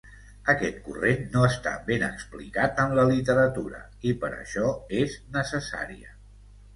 Aquest 0.51 0.77
corrent 0.85 1.19
no 1.33 1.41
està 1.47 1.73
ben 1.89 2.05
explicat 2.07 2.81
en 2.83 2.95
la 2.99 3.05
literatura, 3.11 3.81
i 4.13 4.15
per 4.25 4.31
això 4.39 4.65
és 5.01 5.19
necessària. 5.37 6.17